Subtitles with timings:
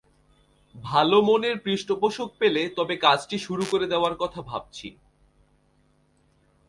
[0.75, 4.87] ভালো মনের পৃষ্ঠপোষক পেলে, তবে কাজটি শুরু করে দেওয়ার কথা ভাবছি।